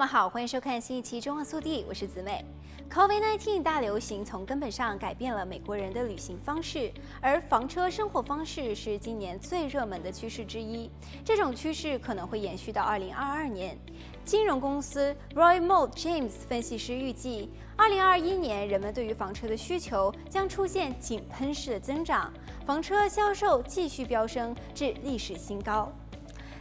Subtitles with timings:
[0.00, 2.42] 们好，欢迎收看新一期《中澳速递》，我是子美。
[2.90, 6.90] COVID-19 大流行从根本上改变了美国人的旅行方式，
[7.20, 10.90] 而房车生活方式是今年最热门的趋势之一。
[11.22, 13.78] 这种趋势可能会延续到2022年。
[14.24, 22.32] 金融公司 Roymond James 分析师预计，2021年人们对于房车的需求将出现井喷式的增长，
[22.64, 25.92] 房车销售继续飙升至历史新高。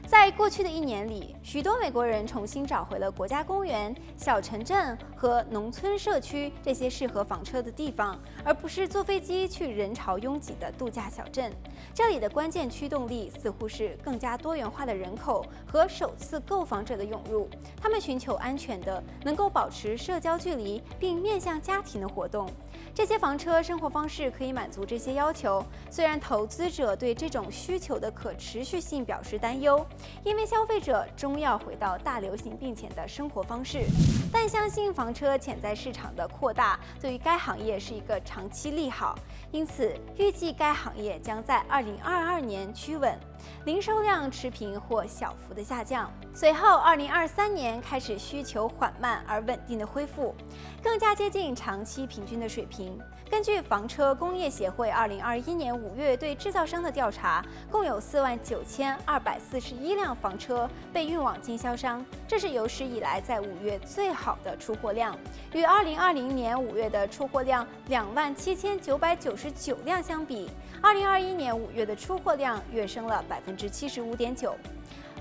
[0.09, 11.54] 在过去的一年里，许多美国人重新找回了国家公园、小城镇和农村社区这些适合房车的地方，而不是坐飞机去人潮拥挤的度假小镇。
[11.94, 17.48] 这里的关键驱动力似乎是更加多元化的人口和首次购房者的涌入。
[17.80, 22.49] 他们寻求安全的、能够保持社交距离并面向家庭的活动。
[22.96, 29.85] 这些房车生活方式可以满足这些要求，虽然投资者对这种需求的可持续性表示担忧，
[30.24, 33.84] 因为消费者终要回到大流行病前的生活方式，
[34.32, 39.18] 但相信房车潜在市场的扩大对于该行业是一个长期利好，
[39.52, 43.18] 因此预计该行业将在2022年趋稳。
[43.66, 50.36] 零售量持平或小幅的下降，随后二零二三年开始需求缓慢而稳定的恢复，
[50.84, 53.00] 更加接近长期平均的水平。
[53.30, 65.18] 根据房车工业协会二零二一年五月对制造商的调查，共有四万九千二百四十一一辆房车被运往经销商，这是有史以来在五月最好的出货量。
[65.51, 70.47] 与二零二零年五月的出货量两万七千九百九十九辆相比，
[70.79, 74.56] 二零二一年五月的出货量跃升了百分之七十五点九。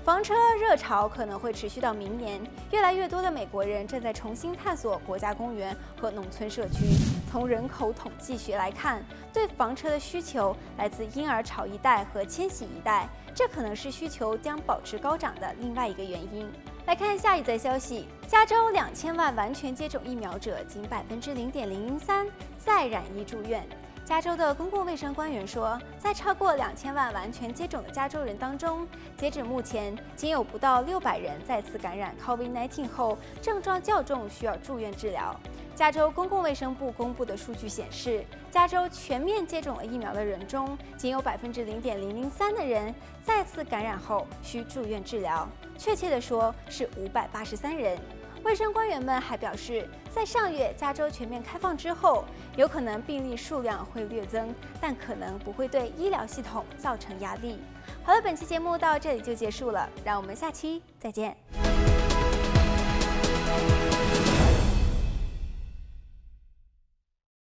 [0.03, 6.85] 房车热潮可能会持续到明年，越来越多的美国人正在重新探索国家公园和农村社区。
[7.29, 16.49] 从人口统计学来看，对房车的需求来自婴儿潮一代和千禧一代，这可能是需求将保持高涨的另外一个原因。
[16.85, 22.25] 来看下一则消息：加州两千万完全接种疫苗者，仅百分之零点零零三
[22.57, 23.67] 再染疫住院。
[24.09, 35.39] 加州的公共卫生官员说，在超过两千万完全接种的加州人当中，截止目前，仅有不到六百人再次感染 COVID-19 后症状较重，需要住院治疗。
[35.75, 42.91] 加州公共卫生部公布的数据显示，加州全面接种了疫苗的人中，仅有百分之零点零零三的人
[43.21, 45.47] 再次感染后需住院治疗，
[45.77, 47.95] 确切的说是五百八十三人。
[48.43, 57.59] 卫生官员们还表示，在上月加州全面开放之后，有可能病例数量会略增，但可能不会对医疗系统造成压力。
[58.03, 61.37] 好了，本期节目到这里就结束了，让我们下期再见。